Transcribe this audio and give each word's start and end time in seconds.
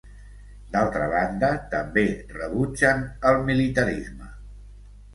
D'altra 0.75 1.09
banda, 1.11 1.51
també 1.77 2.05
rebutgen 2.39 3.07
el 3.33 3.41
militarisme. 3.53 4.35